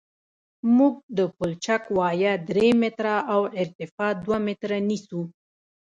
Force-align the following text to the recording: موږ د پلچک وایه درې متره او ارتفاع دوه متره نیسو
موږ 0.77 0.93
د 1.17 1.19
پلچک 1.37 1.83
وایه 1.97 2.33
درې 2.49 2.67
متره 2.81 3.15
او 3.33 3.41
ارتفاع 3.61 4.11
دوه 4.23 4.37
متره 4.45 4.77
نیسو 4.89 5.21